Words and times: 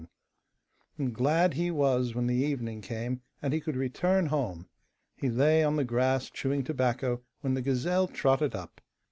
And 0.97 1.13
glad 1.13 1.53
he 1.53 1.69
was 1.69 2.15
when 2.15 2.25
the 2.25 2.33
evening 2.33 2.81
came, 2.81 3.21
and 3.39 3.53
he 3.53 3.59
could 3.61 3.75
return 3.75 4.25
home. 4.25 4.67
He 5.15 5.29
lay 5.29 5.63
on 5.63 5.75
the 5.75 5.83
grass 5.85 6.27
chewing 6.31 6.63
tobacco, 6.63 7.21
when 7.41 7.53
the 7.53 7.61
gazelle 7.61 8.07
trotted 8.07 8.55
up. 8.55 8.81